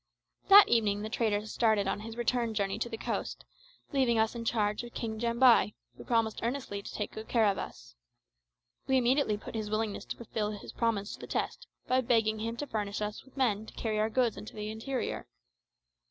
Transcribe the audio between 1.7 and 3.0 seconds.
on his return journey to the